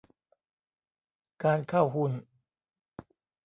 [1.43, 2.11] การเข้าหุ้น